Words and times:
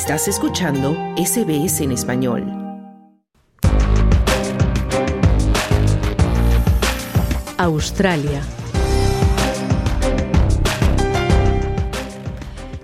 Estás 0.00 0.28
escuchando 0.28 0.96
SBS 1.16 1.80
en 1.80 1.90
español. 1.90 2.44
Australia. 7.56 8.40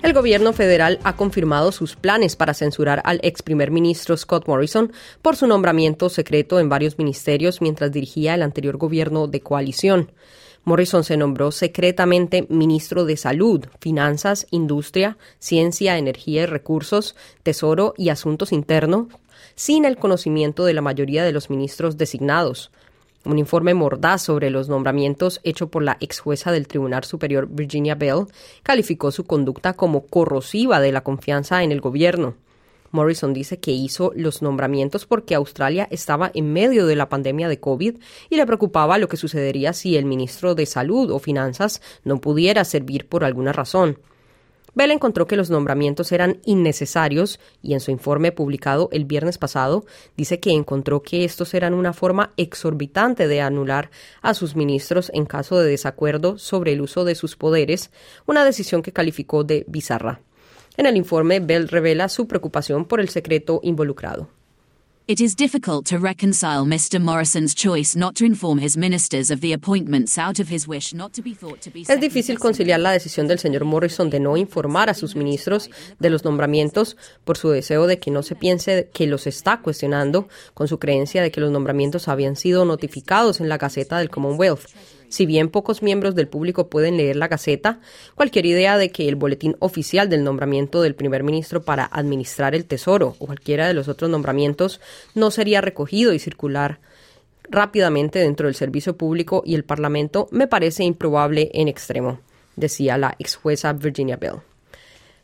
El 0.03 0.13
gobierno 0.13 0.53
federal 0.53 0.99
ha 1.05 1.15
confirmado 1.15 1.71
sus 1.71 1.95
planes 1.95 2.35
para 2.35 2.53
censurar 2.53 3.01
al 3.05 3.21
ex 3.23 3.43
primer 3.43 3.71
ministro 3.71 4.17
Scott 4.17 4.49
Morrison 4.49 4.93
por 5.23 5.37
su 5.37 5.47
nombramiento 5.47 6.09
secreto 6.09 6.59
en 6.59 6.69
varios 6.69 6.99
ministerios 6.99 7.61
mientras 7.61 7.93
dirigía 7.93 8.35
el 8.35 8.43
anterior 8.43 8.77
gobierno 8.77 9.29
de 9.29 9.41
coalición. 9.41 10.11
Morrison 10.65 11.05
se 11.05 11.19
nombró 11.19 11.53
secretamente 11.53 12.47
ministro 12.49 13.05
de 13.05 13.19
Salud, 13.19 13.67
Finanzas, 13.81 14.47
Industria, 14.51 15.19
Ciencia, 15.39 15.99
Energía 15.99 16.45
y 16.45 16.47
Recursos, 16.47 17.15
Tesoro 17.43 17.93
y 17.99 18.09
Asuntos 18.09 18.51
Internos, 18.51 19.09
sin 19.57 19.85
el 19.85 19.99
conocimiento 19.99 20.65
de 20.65 20.73
la 20.73 20.81
mayoría 20.81 21.23
de 21.23 21.33
los 21.33 21.51
ministros 21.51 21.99
designados. 21.99 22.71
Un 23.27 23.39
informe 23.39 23.75
mordaz 23.75 24.23
sobre 24.23 24.51
los 24.51 24.69
nombramientos 24.69 25.41
hecho 25.45 25.69
por 25.69 25.83
la 25.83 25.97
ex 26.01 26.21
jueza 26.21 26.51
del 26.51 26.67
Tribunal 26.67 27.05
Superior 27.05 27.47
Virginia 27.51 27.95
Bell 27.95 28.27
calificó 28.63 29.11
su 29.11 29.25
conducta 29.25 29.75
como 29.75 30.07
corrosiva 30.07 30.81
de 30.81 30.93
la 30.93 31.03
confianza 31.03 31.63
en 31.63 31.73
el 31.73 31.81
gobierno. 31.81 32.35
Morrison 32.95 33.35
dice 33.35 33.59
que 33.59 33.73
hizo 33.73 34.13
los 34.15 34.41
nombramientos 34.41 35.05
porque 35.05 35.35
Australia 35.35 35.89
estaba 35.91 36.31
en 36.33 36.53
medio 36.53 36.87
de 36.87 36.97
la 36.97 37.09
pandemia 37.09 37.49
de 37.49 37.59
COVID 37.59 37.97
y 38.31 38.37
le 38.37 38.47
preocupaba 38.47 38.99
lo 38.99 39.09
que 39.09 39.17
sucedería 39.17 39.73
si 39.73 39.97
el 39.97 40.07
ministro 40.07 40.55
de 40.55 40.65
Salud 40.65 41.11
o 41.11 41.19
Finanzas 41.19 41.83
no 42.05 42.21
pudiera 42.21 42.65
servir 42.65 43.09
por 43.09 43.25
alguna 43.25 43.53
razón. 43.53 43.99
Bell 44.77 44.91
encontró 44.91 45.27
que 45.27 45.37
los 45.37 45.51
nombramientos 45.51 46.11
eran 46.13 46.41
innecesarios 46.45 47.39
y 47.63 47.75
en 47.75 47.81
su 47.81 47.91
informe 47.91 48.33
publicado 48.33 48.89
el 48.93 49.05
viernes 49.05 49.39
pasado 49.39 49.85
dice 50.17 50.41
que 50.41 50.51
encontró 50.51 51.03
que 51.03 51.25
estos 51.25 51.55
eran 51.55 51.75
una 51.75 51.93
forma 51.93 52.33
exorbitante 52.37 53.29
de 53.29 53.41
anular 53.41 53.91
a 54.23 54.35
sus 54.35 54.57
ministros 54.57 55.11
en 55.15 55.27
caso 55.27 55.59
de 55.59 55.69
desacuerdo 55.69 56.39
sobre 56.39 56.73
el 56.73 56.81
uso 56.81 57.05
de 57.05 57.15
sus 57.15 57.37
poderes, 57.37 57.91
una 58.27 58.45
decisión 58.45 58.83
que 58.83 58.93
calificó 58.93 59.45
de 59.45 59.65
bizarra. 59.69 60.21
En 60.77 60.87
el 60.87 60.97
informe, 60.97 61.41
Bell 61.41 61.69
revela 61.69 62.09
su 62.09 62.27
preocupación 62.27 62.85
por 62.85 63.01
el 63.01 63.09
secreto 63.09 63.61
involucrado. 63.63 64.29
It 65.07 65.21
is 65.21 65.37
difficult 65.37 65.87
to 65.91 65.99
reconcile 65.99 66.65
Mr. 66.65 66.99
Morrison's 66.99 67.55
choice 67.55 67.95
not 67.95 68.17
to 68.17 68.25
inform 68.25 68.59
his 68.59 68.75
ministers 68.75 69.31
of 69.31 69.43
the 69.43 69.53
appointments 69.53 70.17
out 70.17 70.41
of 70.41 70.51
his 70.51 70.67
wish 70.67 70.95
not 70.95 71.13
to 71.13 71.21
be 71.21 71.35
thought 71.35 71.61
to 71.61 71.71
be 71.71 71.83
Es 71.87 72.01
difícil 72.01 72.39
conciliar 72.39 72.81
la 72.81 72.91
decisión 72.91 73.29
del 73.29 73.39
señor 73.39 73.67
Morrison 73.67 74.09
de 74.09 74.19
no 74.19 74.39
informar 74.39 74.89
a 74.89 74.95
sus 74.95 75.15
ministros 75.15 75.69
de 75.99 76.09
los 76.09 76.25
nombramientos 76.25 76.97
por 77.25 77.37
su 77.37 77.51
deseo 77.51 77.87
de 77.87 77.99
que 77.99 78.11
no 78.11 78.23
se 78.23 78.35
piense 78.35 78.89
que 78.95 79.07
los 79.07 79.27
está 79.27 79.61
cuestionando 79.61 80.27
con 80.55 80.69
su 80.69 80.79
creencia 80.79 81.23
de 81.23 81.31
que 81.31 81.43
los 81.43 81.53
nombramientos 81.53 82.09
habían 82.09 82.35
sido 82.35 82.65
notificados 82.65 83.43
en 83.43 83.51
la 83.51 83.59
Gaceta 83.59 83.99
del 83.99 84.09
Commonwealth. 84.09 84.71
Si 85.15 85.27
bien 85.27 85.49
pocos 85.49 85.81
miembros 85.81 86.17
del 86.17 86.27
público 86.27 86.69
pueden 86.69 86.97
leer 86.97 87.15
la 87.15 87.29
Gaceta, 87.29 87.79
cualquier 88.17 88.47
idea 88.47 88.77
de 88.77 88.91
que 88.91 89.09
el 89.09 89.15
boletín 89.15 89.55
oficial 89.61 90.09
del 90.09 90.25
nombramiento 90.25 90.83
del 90.83 90.97
primer 90.97 91.23
ministro 91.23 91.63
para 91.63 91.85
administrar 91.85 92.57
el 92.57 92.65
Tesoro 92.65 93.15
o 93.21 93.27
cualquiera 93.27 93.69
de 93.69 93.75
los 93.75 93.87
otros 93.87 94.11
nombramientos 94.11 94.81
no 95.15 95.31
sería 95.31 95.61
recogido 95.61 96.13
y 96.15 96.19
circular 96.19 96.81
rápidamente 97.49 98.19
dentro 98.19 98.49
del 98.49 98.57
servicio 98.57 98.97
público 98.97 99.45
y 99.47 99.55
el 99.55 99.63
Parlamento 99.63 100.27
me 100.33 100.49
parece 100.49 100.83
improbable 100.83 101.49
en 101.55 101.69
extremo, 101.69 102.19
decía 102.57 102.99
la 102.99 103.15
ex 103.21 103.37
jueza 103.37 103.73
Virginia 103.73 104.17
Bell 104.17 104.41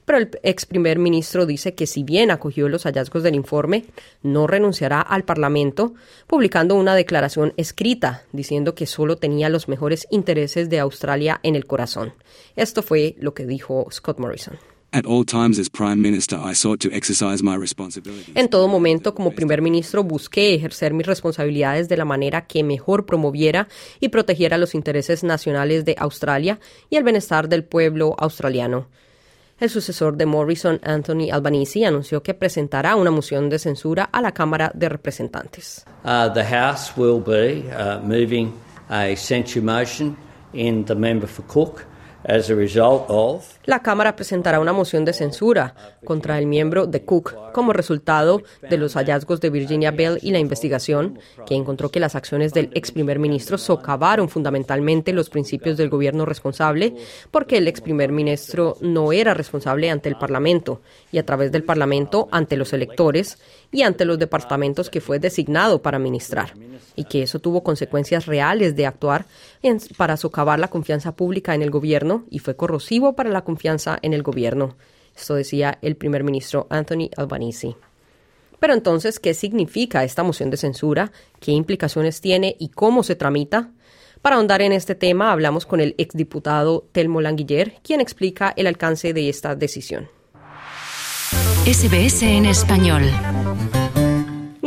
pero 0.05 0.19
el 0.19 0.31
ex 0.43 0.67
primer 0.67 0.99
ministro 0.99 1.47
dice 1.47 1.75
que 1.75 1.87
si 1.87 2.03
bien 2.03 2.31
acogió 2.31 2.69
los 2.69 2.85
hallazgos 2.85 3.23
del 3.23 3.35
informe, 3.35 3.85
no 4.23 4.47
renunciará 4.47 5.01
al 5.01 5.25
Parlamento, 5.25 5.95
publicando 6.27 6.75
una 6.75 6.95
declaración 6.95 7.53
escrita 7.57 8.25
diciendo 8.33 8.75
que 8.75 8.87
solo 8.87 9.17
tenía 9.17 9.49
los 9.49 9.69
mejores 9.69 10.07
intereses 10.11 10.69
de 10.69 10.81
Australia 10.81 11.41
en 11.43 11.57
el 11.57 11.67
corazón. 11.67 12.15
Esto 12.57 12.83
fue 12.83 13.15
lo 13.19 13.35
que 13.35 13.47
dijo 13.47 13.87
Scott 13.91 14.19
Morrison. 14.19 14.59
En 18.35 18.49
todo 18.49 18.67
momento, 18.67 19.15
como 19.15 19.31
primer 19.31 19.63
ministro, 19.63 20.03
busqué 20.03 20.55
ejercer 20.55 20.95
mis 20.95 21.07
responsabilidades 21.07 21.89
de 21.89 21.97
la 21.97 22.05
manera 22.05 22.47
que 22.47 22.65
mejor 22.65 23.07
promoviera 23.07 23.69
y 24.01 24.09
protegiera 24.09 24.59
los 24.59 24.75
intereses 24.75 25.23
nacionales 25.23 25.85
de 25.85 25.95
Australia 25.97 26.59
y 26.89 26.97
el 26.97 27.05
bienestar 27.05 27.49
del 27.49 27.63
pueblo 27.63 28.17
australiano. 28.19 28.89
El 29.61 29.69
sucesor 29.69 30.17
de 30.17 30.25
Morrison, 30.25 30.81
Anthony 30.83 31.31
Albanese, 31.31 31.85
anunció 31.85 32.23
que 32.23 32.33
presentará 32.33 32.97
una 32.97 33.11
moción 33.11 33.51
de 33.51 33.59
censura 33.59 34.05
a 34.05 34.23
la 34.23 34.33
Cámara 34.33 34.73
de 34.75 34.89
Representantes. 34.89 35.85
Uh, 36.03 36.33
the 36.33 36.43
House 36.43 36.97
will 36.97 37.21
be 37.21 37.69
uh, 37.71 38.01
moving 38.03 38.55
a 38.89 39.15
censure 39.15 39.63
motion 39.63 40.17
in 40.55 40.87
the 40.87 40.95
member 40.95 41.29
for 41.29 41.45
Cook 41.47 41.85
la 43.65 43.83
Cámara 43.83 44.15
presentará 44.15 44.61
una 44.61 44.75
moción 44.75 45.05
de 45.07 45.13
censura 45.15 45.75
contra 46.05 46.39
el 46.39 46.47
miembro 46.47 46.87
de 46.87 47.03
Cook 47.05 47.35
como 47.53 47.73
resultado 47.73 48.43
de 48.69 48.77
los 48.77 48.95
hallazgos 48.95 49.41
de 49.41 49.49
Virginia 49.49 49.91
Bell 49.91 50.19
y 50.21 50.31
la 50.31 50.39
investigación, 50.39 51.19
que 51.47 51.55
encontró 51.55 51.91
que 51.91 51.99
las 52.01 52.15
acciones 52.15 52.53
del 52.53 52.71
ex 52.75 52.93
primer 52.93 53.19
ministro 53.19 53.57
socavaron 53.57 54.29
fundamentalmente 54.29 55.13
los 55.13 55.31
principios 55.31 55.79
del 55.79 55.89
gobierno 55.89 56.27
responsable, 56.27 56.95
porque 57.31 57.57
el 57.57 57.69
ex 57.69 57.81
primer 57.81 58.13
ministro 58.13 58.77
no 58.81 59.13
era 59.13 59.33
responsable 59.33 59.91
ante 59.91 60.09
el 60.09 60.17
Parlamento 60.17 60.83
y 61.13 61.19
a 61.19 61.27
través 61.27 61.51
del 61.53 61.65
Parlamento 61.65 62.29
ante 62.33 62.57
los 62.57 62.73
electores 62.73 63.39
y 63.73 63.83
ante 63.83 64.05
los 64.05 64.19
departamentos 64.19 64.91
que 64.91 65.01
fue 65.01 65.19
designado 65.19 65.81
para 65.81 65.97
administrar, 65.97 66.53
y 66.97 67.05
que 67.05 67.23
eso 67.23 67.39
tuvo 67.39 67.63
consecuencias 67.63 68.27
reales 68.27 68.77
de 68.77 68.87
actuar 68.87 69.25
para 69.97 70.17
socavar 70.17 70.59
la 70.59 70.69
confianza 70.69 71.13
pública 71.13 71.55
en 71.55 71.63
el 71.63 71.71
gobierno 71.71 72.10
y 72.31 72.39
fue 72.39 72.57
corrosivo 72.57 73.15
para 73.15 73.31
la 73.31 73.43
confianza 73.43 73.99
en 74.03 74.13
el 74.13 74.23
gobierno. 74.23 74.77
Esto 75.17 75.35
decía 75.35 75.79
el 75.83 75.97
primer 75.97 76.25
ministro 76.25 76.67
Anthony 76.71 77.11
Albanese. 77.17 77.77
Pero 78.59 78.75
entonces, 78.75 79.19
¿qué 79.19 79.35
significa 79.35 80.05
esta 80.05 80.23
moción 80.23 80.51
de 80.51 80.57
censura? 80.57 81.13
¿Qué 81.41 81.53
implicaciones 81.53 82.21
tiene 82.21 82.57
y 82.59 82.69
cómo 82.69 83.03
se 83.03 83.17
tramita? 83.17 83.71
Para 84.23 84.37
ahondar 84.37 84.61
en 84.61 84.73
este 84.73 84.95
tema, 84.95 85.33
hablamos 85.33 85.65
con 85.65 85.81
el 85.81 85.95
exdiputado 85.97 86.87
Telmo 86.93 87.23
Languiller, 87.23 87.77
quien 87.83 88.01
explica 88.01 88.53
el 88.55 88.67
alcance 88.67 89.15
de 89.15 89.31
esta 89.31 89.55
decisión. 89.55 90.09
SBS 91.65 92.23
en 92.23 92.47
español. 92.47 93.03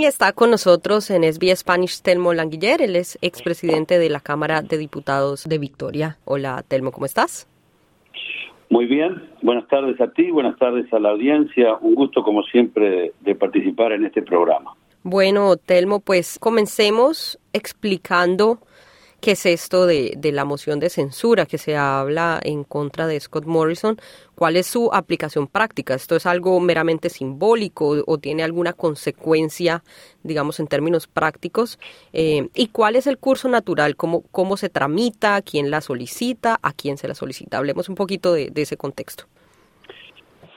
Y 0.04 0.06
está 0.06 0.34
con 0.34 0.52
nosotros 0.52 1.10
en 1.12 1.24
SBS 1.24 1.60
Spanish 1.60 2.02
Telmo 2.02 2.34
Languiller, 2.34 2.82
él 2.82 2.98
es 2.98 3.18
expresidente 3.22 4.00
de 4.00 4.10
la 4.10 4.20
Cámara 4.20 4.62
de 4.62 4.78
Diputados 4.78 5.46
de 5.46 5.58
Victoria. 5.58 6.18
Hola 6.26 6.62
Telmo, 6.68 6.92
¿cómo 6.92 7.06
estás? 7.06 7.48
Muy 8.70 8.86
bien, 8.86 9.24
buenas 9.42 9.66
tardes 9.70 10.02
a 10.02 10.12
ti, 10.12 10.30
buenas 10.30 10.60
tardes 10.60 10.92
a 10.92 11.00
la 11.00 11.12
audiencia, 11.12 11.78
un 11.80 11.96
gusto 11.96 12.22
como 12.22 12.44
siempre 12.44 13.14
de 13.22 13.34
participar 13.36 13.94
en 13.94 14.04
este 14.04 14.22
programa. 14.22 14.76
Bueno, 15.04 15.56
Telmo, 15.56 16.02
pues 16.02 16.38
comencemos 16.38 17.40
explicando 17.54 18.60
qué 19.24 19.32
es 19.32 19.46
esto 19.46 19.86
de, 19.86 20.20
la 20.34 20.44
moción 20.44 20.82
de 20.82 20.90
censura 20.90 21.46
que 21.46 21.58
se 21.58 21.78
habla 21.78 22.42
en 22.44 22.66
contra 22.66 23.08
de 23.08 23.18
Scott 23.22 23.46
Morrison, 23.46 23.96
cuál 24.36 24.58
es 24.58 24.68
su 24.68 24.90
aplicación 24.92 25.48
práctica. 25.48 25.94
¿Esto 25.94 26.18
es 26.18 26.26
algo 26.26 26.60
meramente 26.60 27.08
simbólico 27.08 28.04
o, 28.06 28.18
tiene 28.18 28.44
alguna 28.44 28.74
consecuencia, 28.74 29.82
digamos, 30.24 30.60
en 30.60 30.68
términos 30.68 31.08
prácticos? 31.08 31.80
Eh, 32.12 32.50
¿Y 32.54 32.68
cuál 32.68 32.98
es 32.98 33.08
el 33.08 33.18
curso 33.18 33.48
natural? 33.48 33.96
¿Cómo, 33.96 34.24
¿Cómo 34.32 34.58
se 34.58 34.68
tramita? 34.68 35.42
¿Quién 35.42 35.72
la 35.72 35.80
solicita? 35.80 36.58
¿A 36.62 36.74
quién 36.74 36.98
se 36.98 37.08
la 37.08 37.14
solicita? 37.14 37.60
Hablemos 37.60 37.88
un 37.88 37.96
poquito 37.96 38.34
de, 38.34 38.50
de 38.50 38.62
ese 38.64 38.76
contexto. 38.76 39.24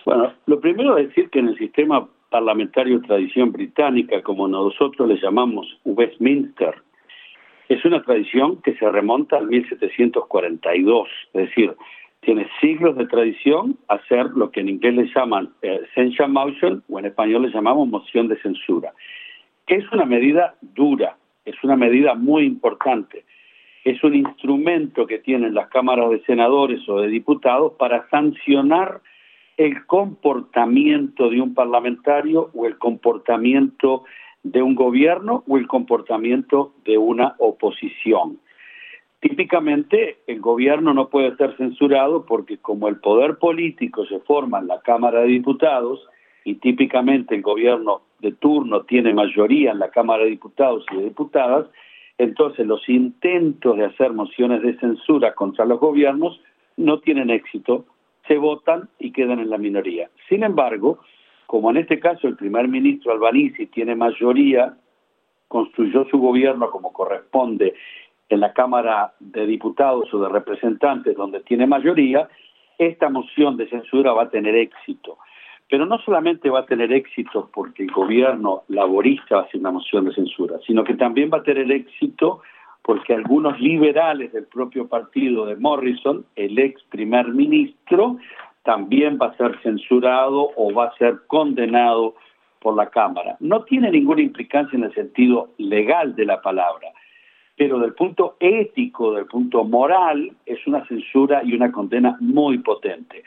Bueno, 0.04 0.32
lo 0.46 0.58
primero 0.58 0.98
es 0.98 1.08
decir 1.08 1.30
que 1.30 1.38
en 1.38 1.48
el 1.48 1.58
sistema 1.58 2.08
parlamentario 2.30 3.00
tradición 3.02 3.52
británica, 3.52 4.22
como 4.22 4.48
nosotros 4.48 5.08
le 5.08 5.20
llamamos 5.20 5.66
Westminster, 5.84 6.74
es 7.68 7.84
una 7.84 8.02
tradición 8.02 8.60
que 8.62 8.74
se 8.76 8.90
remonta 8.90 9.36
al 9.36 9.46
1742, 9.48 11.08
es 11.32 11.48
decir, 11.48 11.74
tiene 12.20 12.48
siglos 12.60 12.96
de 12.96 13.06
tradición 13.06 13.76
hacer 13.88 14.26
lo 14.34 14.50
que 14.50 14.60
en 14.60 14.68
inglés 14.68 14.94
le 14.94 15.10
llaman 15.14 15.50
eh, 15.62 15.80
censure 15.94 16.28
motion 16.28 16.82
o 16.88 16.98
en 16.98 17.06
español 17.06 17.42
le 17.42 17.50
llamamos 17.50 17.88
moción 17.88 18.28
de 18.28 18.40
censura, 18.40 18.92
que 19.66 19.76
es 19.76 19.92
una 19.92 20.04
medida 20.04 20.54
dura, 20.60 21.16
es 21.44 21.54
una 21.62 21.76
medida 21.76 22.14
muy 22.14 22.44
importante, 22.44 23.24
es 23.84 24.02
un 24.02 24.14
instrumento 24.14 25.06
que 25.06 25.18
tienen 25.18 25.54
las 25.54 25.68
cámaras 25.68 26.10
de 26.10 26.22
senadores 26.24 26.88
o 26.88 27.00
de 27.00 27.08
diputados 27.08 27.74
para 27.78 28.08
sancionar 28.10 29.00
el 29.56 29.86
comportamiento 29.86 31.30
de 31.30 31.40
un 31.40 31.54
parlamentario 31.54 32.50
o 32.54 32.66
el 32.66 32.76
comportamiento 32.78 34.04
de 34.52 34.62
un 34.62 34.74
gobierno 34.74 35.42
o 35.48 35.58
el 35.58 35.66
comportamiento 35.66 36.72
de 36.84 36.98
una 36.98 37.34
oposición. 37.38 38.38
Típicamente 39.20 40.18
el 40.26 40.40
gobierno 40.40 40.94
no 40.94 41.08
puede 41.08 41.36
ser 41.36 41.56
censurado 41.56 42.26
porque 42.26 42.58
como 42.58 42.86
el 42.88 43.00
poder 43.00 43.38
político 43.38 44.06
se 44.06 44.20
forma 44.20 44.60
en 44.60 44.68
la 44.68 44.80
Cámara 44.80 45.20
de 45.20 45.28
Diputados, 45.28 46.06
y 46.44 46.54
típicamente 46.54 47.34
el 47.34 47.42
gobierno 47.42 48.02
de 48.20 48.30
turno 48.30 48.82
tiene 48.82 49.12
mayoría 49.12 49.72
en 49.72 49.80
la 49.80 49.90
Cámara 49.90 50.22
de 50.22 50.30
Diputados 50.30 50.84
y 50.92 50.96
de 50.96 51.04
Diputadas, 51.04 51.66
entonces 52.18 52.64
los 52.66 52.88
intentos 52.88 53.76
de 53.76 53.86
hacer 53.86 54.12
mociones 54.12 54.62
de 54.62 54.78
censura 54.78 55.34
contra 55.34 55.64
los 55.64 55.80
gobiernos 55.80 56.40
no 56.76 57.00
tienen 57.00 57.30
éxito, 57.30 57.84
se 58.28 58.38
votan 58.38 58.88
y 59.00 59.10
quedan 59.10 59.40
en 59.40 59.50
la 59.50 59.58
minoría. 59.58 60.08
Sin 60.28 60.44
embargo, 60.44 61.00
como 61.46 61.70
en 61.70 61.78
este 61.78 62.00
caso 62.00 62.28
el 62.28 62.36
primer 62.36 62.68
ministro 62.68 63.12
Albanese 63.12 63.66
tiene 63.66 63.94
mayoría, 63.94 64.76
construyó 65.48 66.04
su 66.10 66.18
gobierno 66.18 66.70
como 66.70 66.92
corresponde 66.92 67.74
en 68.28 68.40
la 68.40 68.52
Cámara 68.52 69.14
de 69.20 69.46
Diputados 69.46 70.12
o 70.12 70.20
de 70.20 70.28
Representantes, 70.28 71.16
donde 71.16 71.40
tiene 71.40 71.66
mayoría, 71.66 72.28
esta 72.78 73.08
moción 73.08 73.56
de 73.56 73.68
censura 73.68 74.12
va 74.12 74.24
a 74.24 74.30
tener 74.30 74.54
éxito. 74.56 75.18
Pero 75.68 75.86
no 75.86 75.98
solamente 75.98 76.50
va 76.50 76.60
a 76.60 76.66
tener 76.66 76.92
éxito 76.92 77.50
porque 77.52 77.84
el 77.84 77.90
gobierno 77.90 78.62
laborista 78.68 79.36
va 79.36 79.42
a 79.42 79.44
hacer 79.44 79.60
una 79.60 79.72
moción 79.72 80.04
de 80.04 80.14
censura, 80.14 80.58
sino 80.66 80.84
que 80.84 80.94
también 80.94 81.30
va 81.32 81.38
a 81.38 81.42
tener 81.42 81.70
éxito 81.70 82.42
porque 82.82 83.14
algunos 83.14 83.58
liberales 83.60 84.32
del 84.32 84.46
propio 84.46 84.86
partido 84.86 85.46
de 85.46 85.56
Morrison, 85.56 86.24
el 86.36 86.56
ex 86.58 86.80
primer 86.84 87.28
ministro, 87.28 88.18
también 88.66 89.16
va 89.16 89.28
a 89.28 89.36
ser 89.36 89.58
censurado 89.62 90.50
o 90.56 90.74
va 90.74 90.86
a 90.86 90.96
ser 90.96 91.20
condenado 91.28 92.16
por 92.60 92.74
la 92.74 92.90
Cámara. 92.90 93.36
No 93.38 93.62
tiene 93.62 93.92
ninguna 93.92 94.22
implicancia 94.22 94.76
en 94.76 94.84
el 94.84 94.92
sentido 94.92 95.50
legal 95.56 96.16
de 96.16 96.26
la 96.26 96.42
palabra, 96.42 96.88
pero 97.56 97.78
del 97.78 97.94
punto 97.94 98.36
ético, 98.40 99.14
del 99.14 99.26
punto 99.26 99.62
moral, 99.62 100.32
es 100.44 100.66
una 100.66 100.84
censura 100.86 101.42
y 101.44 101.54
una 101.54 101.70
condena 101.70 102.16
muy 102.20 102.58
potente. 102.58 103.22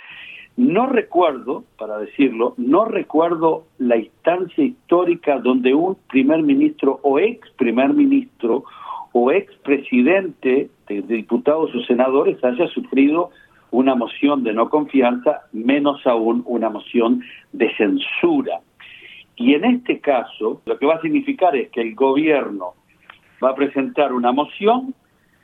No 0.57 0.87
recuerdo, 0.87 1.63
para 1.77 1.99
decirlo, 1.99 2.53
no 2.57 2.83
recuerdo 2.83 3.63
la 3.77 3.95
instancia 3.95 4.61
histórica 4.61 5.39
donde 5.39 5.73
un 5.73 5.95
primer 6.09 6.43
ministro 6.43 6.99
o 7.03 7.17
ex 7.17 7.49
primer 7.51 7.93
ministro 7.93 8.65
o 9.13 9.31
ex 9.31 9.55
presidente 9.63 10.69
de 10.89 11.01
diputados 11.01 11.73
o 11.73 11.79
senadores 11.85 12.43
haya 12.43 12.67
sufrido 12.67 13.31
una 13.71 13.95
moción 13.95 14.43
de 14.43 14.53
no 14.53 14.69
confianza, 14.69 15.41
menos 15.51 16.05
aún 16.05 16.43
una 16.45 16.69
moción 16.69 17.23
de 17.51 17.75
censura. 17.75 18.59
Y 19.35 19.53
en 19.53 19.65
este 19.65 19.99
caso, 19.99 20.61
lo 20.65 20.77
que 20.77 20.85
va 20.85 20.95
a 20.95 21.01
significar 21.01 21.55
es 21.55 21.69
que 21.69 21.81
el 21.81 21.95
gobierno 21.95 22.73
va 23.43 23.51
a 23.51 23.55
presentar 23.55 24.13
una 24.13 24.31
moción 24.31 24.93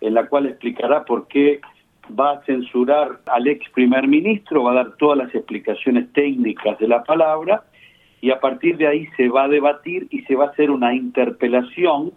en 0.02 0.14
la 0.14 0.28
cual 0.28 0.48
explicará 0.48 1.06
por 1.06 1.28
qué 1.28 1.62
va 2.08 2.34
a 2.34 2.42
censurar 2.44 3.22
al 3.26 3.48
ex 3.48 3.70
primer 3.72 4.08
ministro, 4.08 4.64
va 4.64 4.72
a 4.72 4.76
dar 4.76 4.98
todas 4.98 5.18
las 5.18 5.34
explicaciones 5.34 6.12
técnicas 6.14 6.78
de 6.80 6.88
la 6.88 7.04
palabra 7.04 7.64
y 8.22 8.32
a 8.32 8.40
partir 8.40 8.78
de 8.78 8.88
ahí 8.88 9.08
se 9.18 9.30
va 9.30 9.44
a 9.44 9.48
debatir 9.48 10.08
y 10.12 10.22
se 10.24 10.36
va 10.36 10.46
a 10.46 10.50
hacer 10.50 10.72
una 10.72 10.94
interpelación 10.94 12.12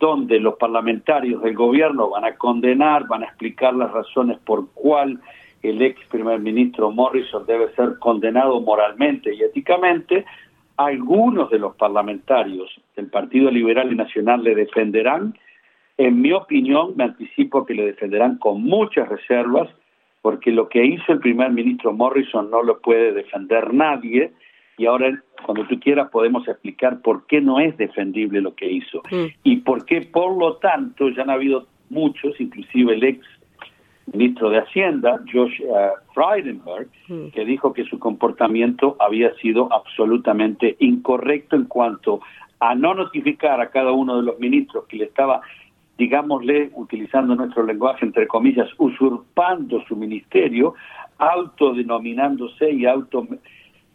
donde 0.00 0.40
los 0.40 0.56
parlamentarios 0.56 1.42
del 1.42 1.54
gobierno 1.54 2.08
van 2.08 2.24
a 2.24 2.34
condenar, 2.36 3.06
van 3.06 3.22
a 3.22 3.26
explicar 3.26 3.74
las 3.74 3.92
razones 3.92 4.38
por 4.38 4.70
cuál 4.72 5.20
el 5.62 5.82
ex 5.82 6.00
primer 6.08 6.40
ministro 6.40 6.90
Morrison 6.90 7.44
debe 7.46 7.72
ser 7.74 7.98
condenado 7.98 8.60
moralmente 8.62 9.34
y 9.34 9.42
éticamente, 9.42 10.24
algunos 10.78 11.50
de 11.50 11.58
los 11.58 11.76
parlamentarios 11.76 12.70
del 12.96 13.08
Partido 13.08 13.50
Liberal 13.50 13.92
y 13.92 13.96
Nacional 13.96 14.42
le 14.42 14.54
defenderán. 14.54 15.34
En 15.98 16.22
mi 16.22 16.32
opinión, 16.32 16.94
me 16.96 17.04
anticipo 17.04 17.66
que 17.66 17.74
le 17.74 17.84
defenderán 17.84 18.38
con 18.38 18.62
muchas 18.62 19.06
reservas, 19.06 19.68
porque 20.22 20.50
lo 20.50 20.70
que 20.70 20.82
hizo 20.82 21.12
el 21.12 21.20
primer 21.20 21.50
ministro 21.50 21.92
Morrison 21.92 22.50
no 22.50 22.62
lo 22.62 22.80
puede 22.80 23.12
defender 23.12 23.74
nadie, 23.74 24.32
y 24.78 24.86
ahora 24.86 25.22
cuando 25.52 25.66
tú 25.66 25.80
quieras 25.80 26.10
podemos 26.10 26.46
explicar 26.46 27.00
por 27.00 27.26
qué 27.26 27.40
no 27.40 27.58
es 27.58 27.76
defendible 27.76 28.40
lo 28.40 28.54
que 28.54 28.70
hizo 28.70 29.02
mm. 29.10 29.24
y 29.42 29.56
por 29.56 29.84
qué 29.84 30.02
por 30.02 30.38
lo 30.38 30.58
tanto 30.58 31.08
ya 31.08 31.22
han 31.22 31.30
habido 31.30 31.66
muchos, 31.88 32.40
inclusive 32.40 32.94
el 32.94 33.02
ex 33.02 33.26
ministro 34.12 34.48
de 34.50 34.58
Hacienda, 34.58 35.20
Josh 35.32 35.60
uh, 35.62 35.98
Frydenberg, 36.14 36.88
mm. 37.08 37.30
que 37.30 37.44
dijo 37.44 37.72
que 37.72 37.82
su 37.84 37.98
comportamiento 37.98 38.96
había 39.00 39.34
sido 39.38 39.72
absolutamente 39.72 40.76
incorrecto 40.78 41.56
en 41.56 41.64
cuanto 41.64 42.20
a 42.60 42.76
no 42.76 42.94
notificar 42.94 43.60
a 43.60 43.70
cada 43.70 43.90
uno 43.90 44.18
de 44.18 44.22
los 44.22 44.38
ministros 44.38 44.84
que 44.86 44.98
le 44.98 45.06
estaba, 45.06 45.40
digámosle, 45.98 46.70
utilizando 46.74 47.34
nuestro 47.34 47.64
lenguaje 47.64 48.06
entre 48.06 48.28
comillas, 48.28 48.68
usurpando 48.78 49.82
su 49.88 49.96
ministerio, 49.96 50.74
autodenominándose 51.18 52.70
y 52.70 52.86
auto 52.86 53.26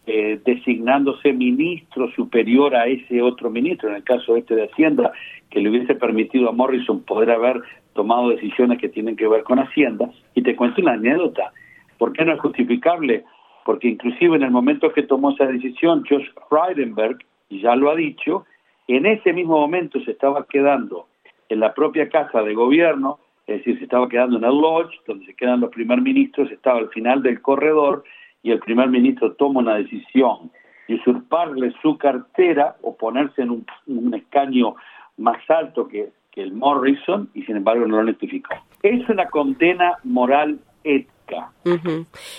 eh, 0.07 0.39
designándose 0.45 1.33
ministro 1.33 2.11
superior 2.11 2.75
a 2.75 2.85
ese 2.85 3.21
otro 3.21 3.49
ministro, 3.49 3.89
en 3.89 3.95
el 3.95 4.03
caso 4.03 4.35
este 4.35 4.55
de 4.55 4.65
Hacienda, 4.65 5.11
que 5.49 5.59
le 5.59 5.69
hubiese 5.69 5.95
permitido 5.95 6.49
a 6.49 6.51
Morrison 6.51 7.01
poder 7.03 7.31
haber 7.31 7.61
tomado 7.93 8.29
decisiones 8.29 8.79
que 8.79 8.89
tienen 8.89 9.15
que 9.15 9.27
ver 9.27 9.43
con 9.43 9.59
Hacienda. 9.59 10.09
Y 10.35 10.43
te 10.43 10.55
cuento 10.55 10.81
una 10.81 10.93
anécdota. 10.93 11.53
¿Por 11.97 12.13
qué 12.13 12.25
no 12.25 12.33
es 12.33 12.39
justificable? 12.39 13.23
Porque 13.65 13.87
inclusive 13.87 14.35
en 14.35 14.43
el 14.43 14.51
momento 14.51 14.91
que 14.91 15.03
tomó 15.03 15.31
esa 15.31 15.45
decisión, 15.45 16.03
Josh 16.07 16.27
Frydenberg, 16.49 17.17
ya 17.49 17.75
lo 17.75 17.89
ha 17.89 17.95
dicho, 17.95 18.45
en 18.87 19.05
ese 19.05 19.33
mismo 19.33 19.59
momento 19.59 19.99
se 20.01 20.11
estaba 20.11 20.45
quedando 20.47 21.07
en 21.49 21.59
la 21.59 21.73
propia 21.73 22.09
casa 22.09 22.41
de 22.43 22.53
gobierno, 22.53 23.19
es 23.47 23.57
decir, 23.57 23.77
se 23.77 23.85
estaba 23.85 24.09
quedando 24.09 24.37
en 24.37 24.43
el 24.43 24.59
lodge, 24.59 24.93
donde 25.07 25.25
se 25.25 25.35
quedan 25.35 25.61
los 25.61 25.71
primer 25.71 26.01
ministros, 26.01 26.51
estaba 26.51 26.79
al 26.79 26.89
final 26.89 27.21
del 27.21 27.41
corredor, 27.41 28.03
y 28.45 28.51
el 28.51 28.59
primer 28.59 28.89
ministro 28.89 29.33
toma 29.33 29.61
una 29.61 29.75
decisión 29.75 30.51
de 30.87 30.95
usurparle 30.95 31.73
su 31.81 31.97
cartera 31.97 32.75
o 32.83 32.95
ponerse 32.95 33.41
en 33.41 33.49
un, 33.49 34.13
escaño 34.13 34.75
más 35.17 35.39
alto 35.49 35.87
que, 35.87 36.11
el 36.35 36.51
Morrison 36.51 37.29
y 37.33 37.43
sin 37.43 37.55
embargo 37.55 37.87
no 37.87 37.95
lo 37.95 38.03
notificó. 38.03 38.53
Es 38.83 39.07
una 39.07 39.25
condena 39.29 39.93
moral 40.03 40.59
ética. 40.83 41.49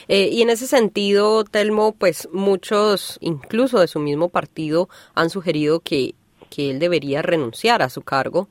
Eh, 0.06 0.28
y 0.30 0.42
en 0.42 0.50
ese 0.50 0.66
sentido, 0.66 1.44
Telmo, 1.44 1.92
pues 1.92 2.28
muchos, 2.30 3.16
incluso 3.22 3.80
de 3.80 3.86
su 3.86 3.98
mismo 3.98 4.28
partido, 4.28 4.90
han 5.14 5.30
sugerido 5.30 5.80
que, 5.80 6.14
que 6.50 6.72
él 6.72 6.78
debería 6.78 7.22
renunciar 7.22 7.80
a 7.80 7.88
su 7.88 8.02
cargo. 8.02 8.50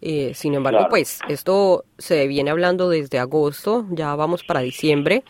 Eh, 0.00 0.32
sin 0.32 0.54
embargo, 0.54 0.86
pues 0.88 1.20
esto 1.28 1.84
se 1.98 2.26
viene 2.26 2.50
hablando 2.50 2.88
desde 2.88 3.18
agosto, 3.18 3.84
ya 3.90 4.14
vamos 4.14 4.44
para 4.44 4.60
diciembre 4.60 5.24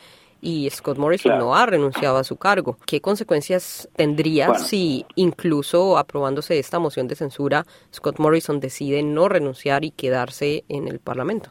y 0.46 0.70
Scott 0.70 0.96
Morrison 0.96 1.38
no 1.38 1.56
ha 1.56 1.66
renunciado 1.66 2.18
a 2.18 2.22
su 2.22 2.36
cargo. 2.36 2.76
¿Qué 2.86 3.00
consecuencias 3.00 3.90
tendría 3.96 4.54
si 4.54 5.04
incluso 5.16 5.98
aprobándose 5.98 6.60
esta 6.60 6.78
moción 6.78 7.08
de 7.08 7.16
censura, 7.16 7.64
Scott 7.92 8.20
Morrison 8.20 8.60
decide 8.60 9.02
no 9.02 9.28
renunciar 9.28 9.84
y 9.84 9.90
quedarse 9.90 10.62
en 10.68 10.86
el 10.86 11.00
Parlamento? 11.00 11.50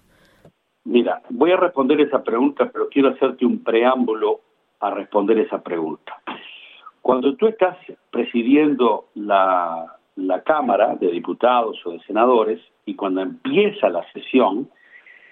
Mira, 0.86 1.22
voy 1.30 1.52
a 1.52 1.58
responder 1.58 2.00
esa 2.00 2.24
pregunta, 2.24 2.70
pero 2.72 2.88
quiero 2.88 3.10
hacerte 3.10 3.46
un 3.46 3.66
preámbulo 3.66 4.40
a 4.80 4.92
responder 4.92 5.40
esa 5.40 5.62
pregunta. 5.62 6.22
Cuando 7.02 7.36
tú 7.36 7.48
estás 7.48 7.78
presidiendo 8.12 9.10
la, 9.16 9.98
la 10.16 10.42
Cámara 10.44 10.96
de 10.96 11.12
Diputados 11.12 11.86
o 11.86 11.92
de 11.92 12.00
Senadores 12.04 12.62
y 12.86 12.96
cuando 12.96 13.22
empieza 13.22 13.90
la 13.90 14.10
sesión, 14.14 14.70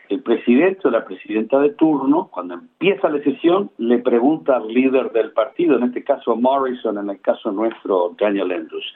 el 0.10 0.22
presidente 0.22 0.88
o 0.88 0.92
la 0.92 1.06
presidenta 1.06 1.60
de 1.60 1.72
turno, 1.72 2.30
cuando 2.32 2.56
empieza 2.56 3.10
la 3.10 3.24
sesión, 3.24 3.72
le 3.78 4.00
pregunta 4.00 4.58
al 4.58 4.68
líder 4.68 5.12
del 5.12 5.32
partido, 5.32 5.78
en 5.78 5.84
este 5.84 6.04
caso 6.04 6.36
Morrison, 6.36 6.98
en 6.98 7.10
el 7.10 7.22
caso 7.22 7.52
nuestro 7.52 8.16
Daniel 8.20 8.52
Andrews, 8.52 8.94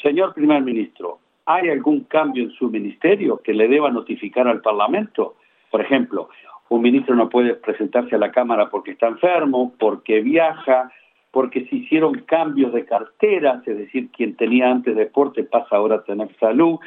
señor 0.00 0.34
primer 0.34 0.62
ministro, 0.62 1.18
¿hay 1.46 1.68
algún 1.68 2.04
cambio 2.04 2.44
en 2.44 2.52
su 2.52 2.68
ministerio 2.68 3.38
que 3.38 3.52
le 3.52 3.68
deba 3.68 3.90
notificar 3.90 4.46
al 4.46 4.60
Parlamento? 4.60 5.34
Por 5.70 5.80
ejemplo, 5.80 6.28
un 6.68 6.82
ministro 6.82 7.14
no 7.14 7.28
puede 7.28 7.54
presentarse 7.54 8.14
a 8.14 8.18
la 8.18 8.30
Cámara 8.30 8.70
porque 8.70 8.92
está 8.92 9.08
enfermo, 9.08 9.74
porque 9.78 10.20
viaja, 10.20 10.90
porque 11.30 11.66
se 11.66 11.76
hicieron 11.76 12.20
cambios 12.20 12.72
de 12.72 12.84
cartera, 12.84 13.60
es 13.66 13.76
decir, 13.76 14.08
quien 14.10 14.36
tenía 14.36 14.70
antes 14.70 14.94
deporte 14.94 15.42
pasa 15.42 15.76
ahora 15.76 15.96
a 15.96 16.04
tener 16.04 16.34
salud, 16.38 16.78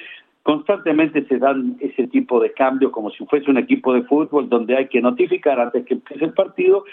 constantemente 0.48 1.26
se 1.26 1.40
dan 1.40 1.76
ese 1.82 2.08
tipo 2.08 2.40
de 2.40 2.54
cambios 2.54 2.94
como 2.94 3.12
si 3.12 3.26
fuese 3.26 3.52
un 3.52 3.58
equipo 3.58 3.94
de 3.94 4.04
fútbol 4.04 4.48
donde 4.48 4.78
hay 4.78 4.88
que 4.88 5.02
notificar 5.02 5.60
antes 5.60 5.86
que 5.86 5.96
empiece 5.96 6.24
el 6.24 6.32
partido 6.32 6.86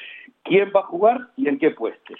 quién 0.42 0.72
va 0.74 0.80
a 0.80 0.86
jugar 0.86 1.28
y 1.36 1.46
en 1.46 1.60
qué 1.60 1.70
puestos. 1.70 2.18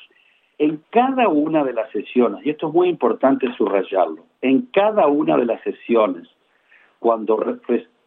En 0.59 0.81
cada 0.91 1.27
una 1.27 1.65
de 1.65 1.73
las 1.73 1.91
sesiones, 1.91 2.47
y 2.47 2.51
esto 2.51 2.69
es 2.69 2.75
muy 2.75 2.89
importante 2.89 3.53
subrayarlo, 3.57 4.25
en 4.43 4.69
cada 4.73 5.09
una 5.09 5.37
de 5.37 5.47
las 5.47 5.61
sesiones, 5.63 6.29
cuando 7.01 7.45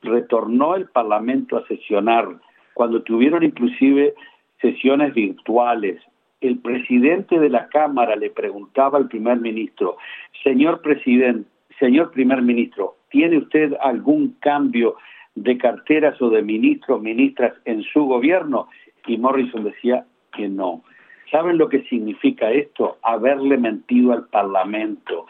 retornó 0.01 0.77
el 0.77 0.85
Parlamento 0.85 1.57
a 1.57 1.67
sesionar, 1.67 2.29
cuando 2.73 3.03
tuvieron 3.03 3.43
inclusive 3.43 4.15
sesiones 4.61 5.13
virtuales, 5.13 6.01
el 6.39 6.59
presidente 6.59 7.37
de 7.41 7.49
la 7.49 7.67
Cámara 7.67 8.15
le 8.15 8.29
preguntaba 8.29 8.97
al 8.97 9.09
primer 9.09 9.37
ministro, 9.41 9.97
señor 10.45 10.79
presidente, 10.79 11.49
señor 11.77 12.11
primer 12.11 12.41
ministro, 12.41 12.96
¿tiene 13.09 13.37
usted 13.37 13.73
algún 13.81 14.35
cambio 14.39 14.95
de 15.35 15.57
carteras 15.57 16.21
o 16.21 16.29
de 16.29 16.41
ministros, 16.41 17.01
ministras 17.01 17.53
en 17.65 17.83
su 17.83 18.05
gobierno? 18.05 18.67
Y 19.05 19.17
Morrison 19.17 19.63
decía 19.63 20.05
que 20.33 20.47
no. 20.47 20.83
¿Saben 21.31 21.57
lo 21.57 21.69
que 21.69 21.83
significa 21.83 22.51
esto? 22.51 22.97
Haberle 23.03 23.57
mentido 23.57 24.13
al 24.13 24.27
Parlamento. 24.27 25.27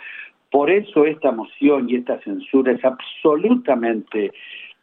Por 0.51 0.69
eso 0.69 1.05
esta 1.05 1.31
moción 1.31 1.89
y 1.89 1.95
esta 1.95 2.19
censura 2.21 2.71
es 2.71 2.83
absolutamente 2.85 4.31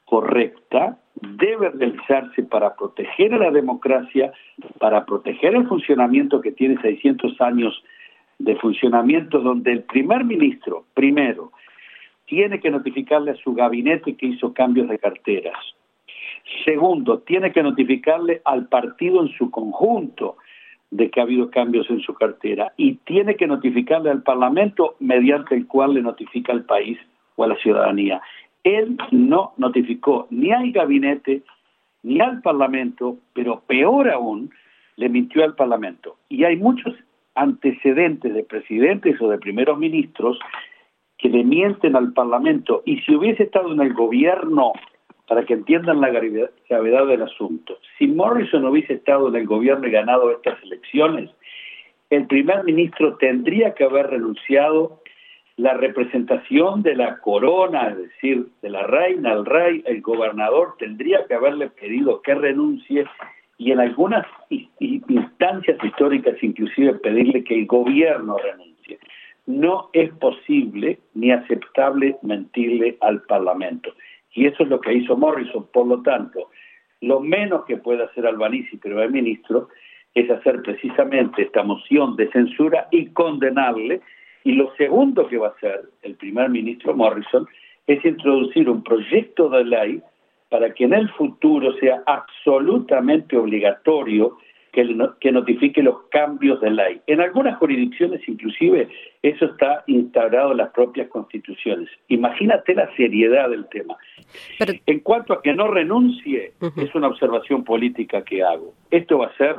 correcta, 0.04 0.98
debe 1.20 1.70
realizarse 1.70 2.42
para 2.42 2.74
proteger 2.74 3.32
a 3.34 3.38
la 3.38 3.50
democracia, 3.50 4.32
para 4.78 5.06
proteger 5.06 5.54
el 5.54 5.66
funcionamiento 5.66 6.40
que 6.40 6.52
tiene 6.52 6.80
600 6.80 7.40
años 7.40 7.82
de 8.38 8.56
funcionamiento, 8.56 9.40
donde 9.40 9.72
el 9.72 9.84
primer 9.84 10.24
ministro, 10.24 10.84
primero, 10.94 11.52
tiene 12.34 12.58
que 12.58 12.68
notificarle 12.68 13.30
a 13.30 13.36
su 13.36 13.54
gabinete 13.54 14.16
que 14.16 14.26
hizo 14.26 14.52
cambios 14.52 14.88
de 14.88 14.98
carteras. 14.98 15.56
Segundo, 16.64 17.20
tiene 17.20 17.52
que 17.52 17.62
notificarle 17.62 18.42
al 18.44 18.66
partido 18.66 19.22
en 19.22 19.28
su 19.38 19.52
conjunto 19.52 20.36
de 20.90 21.10
que 21.10 21.20
ha 21.20 21.22
habido 21.22 21.48
cambios 21.48 21.88
en 21.90 22.00
su 22.00 22.12
cartera 22.14 22.72
y 22.76 22.94
tiene 23.04 23.36
que 23.36 23.46
notificarle 23.46 24.10
al 24.10 24.24
Parlamento 24.24 24.96
mediante 24.98 25.54
el 25.54 25.68
cual 25.68 25.94
le 25.94 26.02
notifica 26.02 26.52
al 26.52 26.64
país 26.64 26.98
o 27.36 27.44
a 27.44 27.46
la 27.46 27.56
ciudadanía. 27.56 28.20
Él 28.64 28.96
no 29.12 29.52
notificó 29.56 30.26
ni 30.30 30.50
al 30.50 30.72
gabinete 30.72 31.42
ni 32.02 32.20
al 32.20 32.42
Parlamento, 32.42 33.16
pero 33.32 33.60
peor 33.60 34.10
aún, 34.10 34.50
le 34.96 35.08
mintió 35.08 35.44
al 35.44 35.54
Parlamento. 35.54 36.16
Y 36.28 36.42
hay 36.42 36.56
muchos 36.56 36.94
antecedentes 37.36 38.34
de 38.34 38.42
presidentes 38.42 39.22
o 39.22 39.28
de 39.28 39.38
primeros 39.38 39.78
ministros 39.78 40.36
que 41.24 41.30
le 41.30 41.42
mienten 41.42 41.96
al 41.96 42.12
Parlamento. 42.12 42.82
Y 42.84 42.98
si 42.98 43.14
hubiese 43.14 43.44
estado 43.44 43.72
en 43.72 43.80
el 43.80 43.94
gobierno, 43.94 44.74
para 45.26 45.42
que 45.46 45.54
entiendan 45.54 46.02
la 46.02 46.10
gravedad 46.10 47.06
del 47.06 47.22
asunto, 47.22 47.78
si 47.96 48.08
Morrison 48.08 48.66
hubiese 48.66 48.92
estado 48.92 49.28
en 49.28 49.36
el 49.36 49.46
gobierno 49.46 49.88
y 49.88 49.90
ganado 49.90 50.30
estas 50.30 50.62
elecciones, 50.62 51.30
el 52.10 52.26
primer 52.26 52.62
ministro 52.64 53.16
tendría 53.16 53.72
que 53.72 53.84
haber 53.84 54.08
renunciado 54.08 55.00
la 55.56 55.72
representación 55.72 56.82
de 56.82 56.94
la 56.94 57.16
corona, 57.20 57.88
es 57.88 57.96
decir, 57.96 58.48
de 58.60 58.68
la 58.68 58.82
reina, 58.82 59.32
el 59.32 59.46
rey, 59.46 59.82
el 59.86 60.02
gobernador, 60.02 60.74
tendría 60.78 61.24
que 61.26 61.32
haberle 61.32 61.70
pedido 61.70 62.20
que 62.20 62.34
renuncie 62.34 63.06
y 63.56 63.72
en 63.72 63.80
algunas 63.80 64.26
instancias 64.50 65.82
históricas 65.82 66.34
inclusive 66.42 66.92
pedirle 66.94 67.44
que 67.44 67.54
el 67.60 67.66
gobierno 67.66 68.36
renuncie. 68.36 68.73
No 69.46 69.90
es 69.92 70.10
posible 70.14 70.98
ni 71.14 71.30
aceptable 71.30 72.16
mentirle 72.22 72.96
al 73.00 73.22
Parlamento. 73.22 73.92
Y 74.32 74.46
eso 74.46 74.62
es 74.62 74.68
lo 74.68 74.80
que 74.80 74.94
hizo 74.94 75.16
Morrison. 75.16 75.66
Por 75.72 75.86
lo 75.86 76.02
tanto, 76.02 76.50
lo 77.00 77.20
menos 77.20 77.64
que 77.66 77.76
puede 77.76 78.04
hacer 78.04 78.26
Albanese, 78.26 78.78
primer 78.78 79.10
ministro, 79.10 79.68
es 80.14 80.30
hacer 80.30 80.62
precisamente 80.62 81.42
esta 81.42 81.62
moción 81.62 82.16
de 82.16 82.30
censura 82.30 82.88
y 82.90 83.06
condenarle. 83.06 84.00
Y 84.44 84.52
lo 84.52 84.74
segundo 84.76 85.26
que 85.28 85.38
va 85.38 85.48
a 85.48 85.50
hacer 85.50 85.82
el 86.02 86.14
primer 86.14 86.48
ministro 86.50 86.94
Morrison 86.94 87.46
es 87.86 88.04
introducir 88.04 88.68
un 88.68 88.82
proyecto 88.82 89.48
de 89.48 89.64
ley 89.64 90.02
para 90.48 90.72
que 90.72 90.84
en 90.84 90.94
el 90.94 91.08
futuro 91.10 91.74
sea 91.78 92.02
absolutamente 92.06 93.36
obligatorio 93.36 94.38
que, 94.74 95.32
notifique 95.32 95.82
los 95.82 96.08
cambios 96.10 96.60
de 96.60 96.70
ley. 96.70 97.00
En 97.06 97.20
algunas 97.20 97.56
jurisdicciones 97.58 98.20
inclusive 98.28 98.88
eso 99.22 99.46
está 99.46 99.84
instaurado 99.86 100.52
en 100.52 100.58
las 100.58 100.70
propias 100.70 101.08
constituciones. 101.08 101.88
Imagínate 102.08 102.74
la 102.74 102.94
seriedad 102.96 103.48
del 103.48 103.66
tema. 103.68 103.96
En 104.86 105.00
cuanto 105.00 105.32
a 105.32 105.42
que 105.42 105.54
no 105.54 105.68
renuncie, 105.68 106.54
es 106.76 106.94
una 106.94 107.08
observación 107.08 107.64
política 107.64 108.22
que 108.22 108.42
hago. 108.42 108.74
Esto 108.90 109.18
va 109.18 109.26
a 109.26 109.36
ser, 109.36 109.56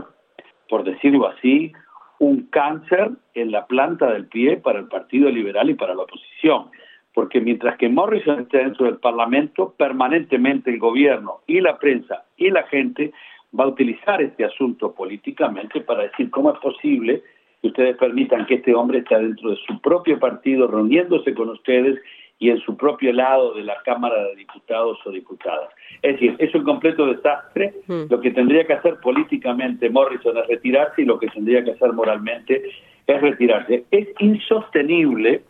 por 0.68 0.84
decirlo 0.84 1.28
así, 1.28 1.72
un 2.20 2.48
cáncer 2.48 3.12
en 3.34 3.52
la 3.52 3.66
planta 3.66 4.12
del 4.12 4.28
pie 4.28 4.58
para 4.58 4.80
el 4.80 4.88
Partido 4.88 5.30
Liberal 5.30 5.70
y 5.70 5.76
para 5.76 5.96
la 5.96 6.04
oposición. 6.04 6.70
Porque 7.14 7.40
mientras 7.40 7.78
que 7.78 7.88
Morrison 7.88 8.42
esté 8.42 8.58
dentro 8.58 8.86
del 8.86 8.98
Parlamento, 8.98 9.74
permanentemente 9.78 10.70
el 10.70 10.80
gobierno 10.80 11.40
y 11.48 11.62
la 11.62 11.78
prensa 11.80 12.26
y 12.36 12.50
la 12.50 12.64
gente 12.64 13.14
va 13.58 13.66
a 13.66 13.68
utilizar 13.68 14.22
este 14.22 14.46
asunto 14.46 14.94
políticamente 14.94 15.82
para 15.82 16.04
decir 16.04 16.30
cómo 16.30 16.54
es 16.54 16.60
posible 16.60 17.24
que 17.62 17.68
ustedes 17.68 17.98
permitan 17.98 18.46
que 18.46 18.56
este 18.56 18.76
hombre 18.76 19.00
esté 19.00 19.18
dentro 19.18 19.52
de 19.52 19.58
su 19.68 19.80
propio 19.82 20.20
partido 20.20 20.68
reuniéndose 20.68 21.34
con 21.34 21.50
ustedes 21.50 22.00
y 22.38 22.50
en 22.50 22.60
su 22.60 22.76
propio 22.76 23.14
lado 23.14 23.54
de 23.54 23.64
la 23.64 23.76
Cámara 23.86 24.24
de 24.26 24.36
Diputados 24.36 25.00
o 25.06 25.10
Diputadas. 25.10 25.70
Es 26.02 26.14
decir, 26.14 26.36
es 26.38 26.54
un 26.54 26.64
completo 26.64 27.06
desastre. 27.08 27.74
Hmm. 27.88 28.04
Lo 28.10 28.20
que 28.20 28.32
tendría 28.32 28.66
que 28.66 28.74
hacer 28.74 29.00
políticamente 29.00 29.90
Morrison 29.90 30.38
es 30.38 30.48
retirarse 30.48 31.02
y 31.02 31.06
lo 31.06 31.18
que 31.18 31.28
tendría 31.28 31.64
que 31.64 31.72
hacer 31.72 31.94
moralmente 31.94 32.62
es 33.08 33.22
retirarse. 33.22 33.86
Es 33.92 34.08
insostenible 34.20 35.44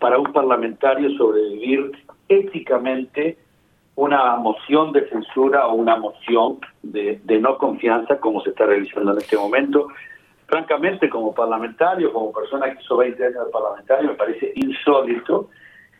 para 0.00 0.18
un 0.18 0.32
parlamentario 0.32 1.10
sobrevivir 1.16 1.92
éticamente 2.28 3.36
una 3.96 4.36
moción 4.36 4.92
de 4.92 5.08
censura 5.08 5.66
o 5.66 5.74
una 5.74 5.96
moción 5.96 6.58
de, 6.82 7.20
no 7.40 7.58
confianza 7.58 8.18
como 8.18 8.40
se 8.42 8.50
está 8.50 8.66
realizando 8.66 9.12
en 9.12 9.18
este 9.18 9.36
momento. 9.36 9.88
Francamente, 10.46 11.08
como 11.08 11.34
parlamentario, 11.34 12.12
como 12.12 12.32
persona 12.32 12.72
que 12.72 12.82
hizo 12.82 12.96
20 12.96 13.24
años 13.24 13.46
de 13.46 13.50
parlamentario, 13.50 14.10
me 14.10 14.14
parece 14.14 14.52
insólito 14.56 15.48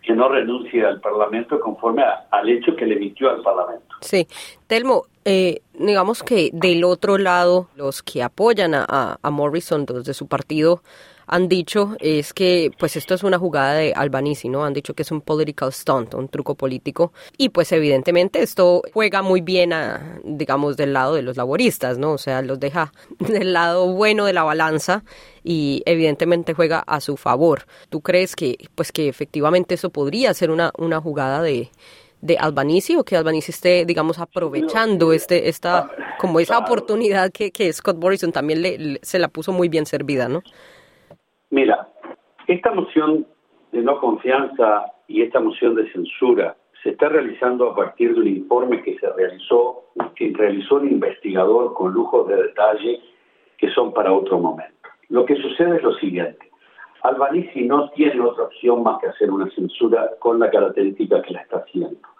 que 0.03 0.13
no 0.15 0.29
renuncie 0.29 0.85
al 0.85 1.01
Parlamento 1.01 1.61
conforme 1.61 2.03
al 2.31 2.49
hecho 2.49 2.75
que 2.75 2.87
le 2.87 2.97
emitió 2.97 3.31
al 3.31 3.43
Parlamento. 3.43 3.92
Sí, 4.03 4.27
Telmo, 4.67 5.07
eh, 5.25 5.63
digamos 5.75 6.23
que 6.23 6.51
del 6.53 6.85
otro 6.85 7.19
lado, 7.19 7.69
los 7.77 8.03
que 8.03 8.23
apoyan 8.23 8.75
a, 8.75 9.19
a 9.23 9.31
Morrison, 9.31 9.87
los 9.89 10.05
de 10.05 10.13
su 10.13 10.27
partido, 10.27 10.83
han 11.33 11.49
dicho 11.49 11.97
es 12.01 12.35
que 12.35 12.71
pues 12.79 12.97
esto 12.97 13.15
es 13.15 13.23
una 13.23 13.39
jugada 13.39 13.75
de 13.75 13.93
Albanese, 13.95 14.49
¿no? 14.49 14.65
Han 14.65 14.75
dicho 14.75 14.93
que 14.95 15.03
es 15.03 15.11
un 15.11 15.23
political 15.23 15.73
stunt, 15.73 16.15
un 16.15 16.29
truco 16.29 16.55
político 16.55 17.13
y 17.39 17.49
pues 17.49 17.73
evidentemente 17.73 18.43
esto 18.43 18.83
juega 18.93 19.23
muy 19.23 19.41
bien 19.41 19.73
a, 19.73 20.21
digamos, 20.25 20.77
del 20.77 20.93
lado 20.93 21.15
de 21.15 21.23
los 21.23 21.37
laboristas, 21.39 21.97
¿no? 21.97 22.13
O 22.13 22.19
sea, 22.19 22.43
los 22.43 22.61
deja 22.61 22.93
del 23.19 23.53
lado 23.53 23.87
bueno 23.93 24.27
de 24.27 24.35
la 24.35 24.43
balanza 24.43 25.05
y 25.43 25.83
evidentemente 25.87 26.55
juega 26.55 26.81
a 26.81 27.01
su 27.01 27.17
favor. 27.17 27.67
¿Tú 27.89 28.01
crees 28.01 28.37
que 28.37 28.59
pues 28.75 28.93
que 28.93 29.09
efectivamente 29.09 29.75
eso 29.75 29.91
podría 29.91 30.35
ser 30.35 30.51
una, 30.51 30.73
una 30.77 31.01
jugada 31.01 31.41
de 31.43 31.71
de 32.23 32.39
Albanese 32.39 32.97
o 32.97 33.05
que 33.05 33.17
Albanese 33.17 33.51
esté, 33.51 33.85
digamos, 33.85 34.19
aprovechando 34.19 35.13
este, 35.13 35.49
esta, 35.49 35.91
como 36.19 36.41
esa 36.41 36.57
oportunidad 36.59 37.31
que, 37.33 37.51
que 37.51 37.71
Scott 37.73 37.99
Morrison 38.01 38.33
también 38.33 38.63
le, 38.63 38.99
se 39.03 39.19
la 39.19 39.29
puso 39.29 39.53
muy 39.53 39.69
bien 39.69 39.85
servida, 39.85 40.29
¿no? 40.29 40.41
Mira, 41.51 41.89
esta 42.47 42.73
moción 42.73 43.27
de 43.73 43.83
no 43.83 44.01
confianza 44.01 44.87
y 45.09 45.23
esta 45.23 45.41
moción 45.41 45.75
de 45.75 45.91
censura 45.93 46.57
se 46.83 46.91
está 46.91 47.09
realizando 47.09 47.71
a 47.71 47.77
partir 47.77 48.15
de 48.15 48.21
un 48.21 48.29
informe 48.29 48.83
que 48.83 48.99
se 48.99 49.11
realizó, 49.13 49.85
que 50.15 50.33
realizó 50.35 50.77
un 50.77 50.89
investigador 50.89 51.75
con 51.75 51.93
lujos 51.93 52.29
de 52.29 52.37
detalle 52.37 53.01
que 53.59 53.69
son 53.71 53.93
para 53.93 54.13
otro 54.13 54.39
momento. 54.39 54.89
Lo 55.09 55.25
que 55.25 55.37
sucede 55.37 55.77
es 55.77 55.83
lo 55.83 55.95
siguiente. 55.95 56.51
Albanese 57.03 57.63
no 57.63 57.91
tiene 57.91 58.21
otra 58.21 58.45
opción 58.45 58.83
más 58.83 59.01
que 59.01 59.09
hacer 59.09 59.31
una 59.31 59.51
censura 59.51 60.11
con 60.21 60.39
la 60.39 60.51
característica 60.51 61.21
que 61.23 61.35
la 61.35 61.43
está 61.43 61.59
haciendo. 61.59 62.12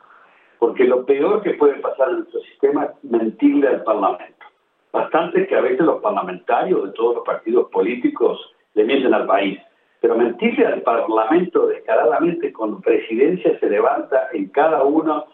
Porque 0.63 0.85
lo 0.85 1.05
peor 1.05 1.43
que 1.43 1.55
puede 1.55 1.75
pasar 1.81 2.11
en 2.11 2.19
nuestro 2.19 2.41
sistema 2.43 2.85
es 2.85 3.11
mentirle 3.11 3.67
al 3.67 3.83
Parlamento. 3.83 4.47
Bastante 4.93 5.45
que 5.49 5.57
a 5.57 5.61
veces 5.61 5.81
los 5.81 6.01
parlamentarios 6.01 6.85
de 6.85 6.93
todos 6.93 7.17
los 7.17 7.25
partidos 7.25 7.69
políticos 7.71 8.39
le 8.75 8.85
mienten 8.85 9.13
al 9.13 9.27
país. 9.27 9.59
Pero 10.01 10.17
mentirle 10.17 10.65
al 10.65 10.83
Parlamento 10.83 11.67
descaradamente 11.67 12.53
con 12.53 12.81
presidencia 12.81 13.59
se 13.59 13.69
levanta 13.69 14.29
en 14.33 14.51
cada 14.51 14.85
una 14.85 15.25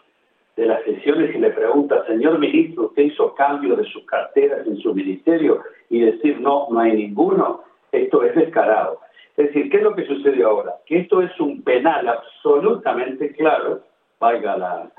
de 0.56 0.64
las 0.64 0.82
sesiones 0.84 1.34
y 1.34 1.38
le 1.38 1.50
pregunta, 1.50 2.06
señor 2.06 2.38
ministro, 2.38 2.86
¿usted 2.86 3.02
hizo 3.02 3.34
cambio 3.34 3.76
de 3.76 3.84
sus 3.84 4.06
carteras 4.06 4.66
en 4.66 4.78
su 4.78 4.94
ministerio? 4.94 5.60
Y 5.90 6.00
decir, 6.00 6.40
no, 6.40 6.68
no 6.70 6.80
hay 6.80 6.94
ninguno, 6.94 7.64
esto 7.92 8.22
es 8.22 8.34
descarado. 8.34 9.00
Es 9.36 9.48
decir, 9.48 9.70
¿qué 9.70 9.76
es 9.76 9.82
lo 9.82 9.94
que 9.94 10.06
sucede 10.06 10.42
ahora? 10.42 10.76
Que 10.86 11.00
esto 11.00 11.20
es 11.20 11.38
un 11.38 11.60
penal 11.60 12.08
absolutamente 12.08 13.34
claro, 13.34 13.82
valga 14.18 14.56
la, 14.56 14.90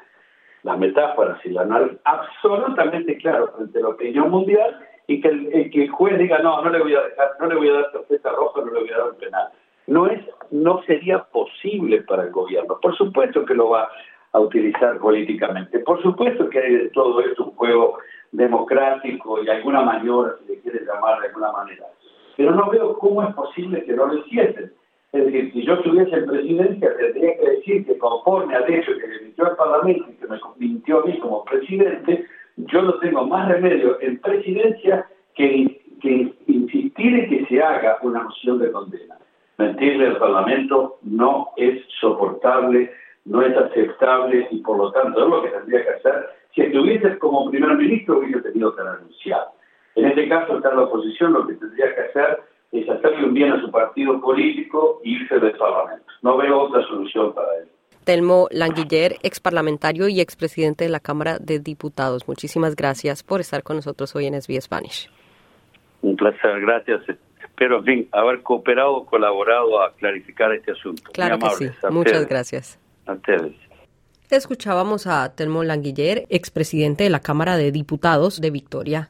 la 0.64 0.76
metáfora, 0.76 1.40
si 1.42 1.50
la 1.50 1.66
no, 1.66 1.90
absolutamente 2.04 3.18
claro 3.18 3.48
frente 3.56 3.80
a 3.80 3.82
la 3.82 3.90
opinión 3.90 4.30
mundial 4.30 4.80
y 5.08 5.22
que 5.22 5.28
el, 5.30 5.72
que 5.72 5.84
el 5.84 5.90
juez 5.90 6.18
diga 6.18 6.40
no, 6.40 6.62
no 6.62 6.70
le 6.70 6.80
voy 6.80 6.96
a 6.96 7.02
dejar, 7.02 7.32
no 7.40 7.48
le 7.48 7.56
voy 7.56 7.70
a 7.70 7.74
dar 7.74 7.92
tarjeta 7.92 8.32
roja, 8.32 8.62
no 8.62 8.72
le 8.72 8.80
voy 8.82 8.90
a 8.92 8.98
dar 8.98 9.10
un 9.10 9.18
penal. 9.18 9.50
No 9.88 10.06
es, 10.08 10.24
no 10.52 10.84
sería 10.84 11.24
posible 11.24 12.02
para 12.04 12.24
el 12.24 12.32
gobierno. 12.32 12.78
Por 12.80 12.96
supuesto 12.96 13.44
que 13.46 13.56
lo 13.56 13.70
va 13.70 13.90
a 14.32 14.40
utilizar 14.40 15.00
políticamente. 15.00 15.80
Por 15.80 16.02
supuesto 16.04 16.48
que 16.50 16.60
hay 16.60 16.74
de 16.76 16.90
todo 16.90 17.20
esto 17.22 17.46
un 17.46 17.56
juego 17.56 17.98
democrático 18.32 19.44
y 19.44 19.50
alguna 19.50 19.82
maniobra, 19.82 20.36
si 20.40 20.54
le 20.54 20.62
quiere 20.62 20.86
llamar 20.86 21.20
de 21.22 21.28
alguna 21.28 21.52
manera. 21.52 21.86
Pero 22.38 22.52
no 22.52 22.70
veo 22.70 22.98
cómo 23.00 23.24
es 23.24 23.34
posible 23.34 23.84
que 23.84 23.94
no 23.94 24.06
lo 24.06 24.18
hiciesen. 24.18 24.72
Es 25.12 25.26
decir, 25.26 25.52
si 25.54 25.66
yo 25.66 25.74
estuviese 25.74 26.16
en 26.16 26.26
presidencia, 26.28 26.96
tendría 26.98 27.38
que 27.38 27.50
decir 27.50 27.86
que 27.86 27.98
conforme 27.98 28.56
al 28.56 28.72
hecho 28.72 28.92
que 28.96 29.08
le 29.08 29.18
emitió 29.18 29.48
al 29.48 29.56
Parlamento 29.56 30.06
y 30.08 30.14
que 30.14 30.28
me 30.28 30.38
mintió 30.58 31.02
a 31.02 31.06
mí 31.06 31.18
como 31.18 31.44
presidente, 31.46 32.26
yo 32.58 32.82
no 32.84 32.94
tengo 33.00 33.26
más 33.26 33.48
remedio 33.48 34.00
en 34.02 34.20
presidencia 34.20 35.08
que, 35.36 35.82
pide 36.02 37.28
que 37.28 37.46
se 37.50 37.62
haga 37.62 37.98
una 38.04 38.24
moción 38.24 38.60
de 38.60 38.72
condena. 38.72 39.18
Mentirle 39.58 40.08
al 40.08 40.18
Parlamento 40.18 41.00
no 41.02 41.50
es 41.58 41.82
soportable, 42.00 42.92
no 43.26 43.42
es 43.42 43.58
aceptable 43.58 44.48
y 44.52 44.60
por 44.62 44.78
lo 44.78 44.92
tanto 44.92 45.24
es 45.24 45.30
lo 45.30 45.42
que 45.42 45.50
tendría 45.50 45.84
que 45.86 45.90
hacer. 45.90 46.30
Si 46.54 46.62
estuviese 46.62 47.18
como 47.18 47.50
primer 47.50 47.76
ministro 47.78 48.20
hubiese 48.20 48.42
tenido 48.42 48.76
que 48.76 48.84
renunciar. 48.84 49.48
En 49.96 50.06
este 50.06 50.30
caso 50.30 50.58
está 50.58 50.74
la 50.74 50.84
oposición, 50.84 51.34
lo 51.34 51.48
que 51.48 51.56
tendría 51.56 51.96
que 51.96 52.02
hacer 52.02 52.40
es 52.72 52.90
hacerle 52.90 53.26
un 53.26 53.34
bien 53.34 53.52
a 53.52 53.62
su 53.62 53.72
partido 53.72 54.20
político 54.22 55.02
e 55.04 55.10
irse 55.10 55.40
del 55.40 55.58
Parlamento. 55.58 56.06
No 56.22 56.38
veo 56.38 56.62
otra 56.62 56.86
solución 56.88 57.34
para 57.34 57.48
él. 57.62 57.70
Telmo 58.04 58.48
Languiller, 58.52 59.18
ex 59.24 59.40
parlamentario 59.40 60.08
y 60.08 60.20
expresidente 60.20 60.86
de 60.86 60.90
la 60.90 61.00
Cámara 61.00 61.38
de 61.40 61.60
Diputados. 61.60 62.28
Muchísimas 62.28 62.76
gracias 62.76 63.24
por 63.24 63.40
estar 63.40 63.64
con 63.64 63.76
nosotros 63.76 64.16
hoy 64.16 64.26
en 64.26 64.40
SBS 64.40 64.66
Spanish. 64.66 65.10
Un 66.02 66.16
placer, 66.16 66.62
gracias. 66.62 67.02
Espero, 67.44 67.80
en 67.80 67.84
fin, 67.84 68.10
haber 68.12 68.42
cooperado, 68.42 69.06
colaborado 69.06 69.82
a 69.82 69.94
clarificar 69.94 70.54
este 70.54 70.72
asunto. 70.72 71.04
Claro 71.12 71.38
que 71.40 71.50
sí. 71.50 71.70
Muchas 71.90 72.28
gracias. 72.28 72.80
A 73.06 73.14
ustedes. 73.14 73.54
Escuchábamos 74.30 75.08
a 75.08 75.36
Telmo 75.36 75.64
Languiller, 75.64 76.26
expresidente 76.30 77.04
de 77.04 77.10
la 77.10 77.20
Cámara 77.20 77.58
de 77.58 77.72
Diputados 77.72 78.40
de 78.40 78.52
Victoria. 78.52 79.10